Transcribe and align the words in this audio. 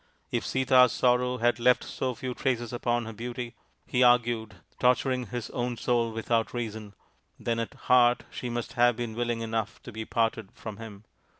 If 0.31 0.43
Sita's 0.47 0.91
sorrow 0.91 1.37
had 1.37 1.59
left 1.59 1.83
so 1.83 2.15
few 2.15 2.33
traces 2.33 2.73
upon 2.73 3.05
her 3.05 3.13
beauty, 3.13 3.53
he 3.85 4.01
argued, 4.01 4.55
torturing 4.79 5.27
his 5.27 5.51
own 5.51 5.77
soul 5.77 6.11
without 6.11 6.55
reason, 6.55 6.95
then 7.39 7.59
at 7.59 7.75
heart 7.75 8.23
she 8.31 8.49
must 8.49 8.73
have 8.73 8.95
been 8.95 9.13
willing 9.13 9.41
enough 9.41 9.79
to 9.83 9.91
be 9.91 10.03
parted 10.03 10.49
from 10.55 10.77
him 10.77 11.03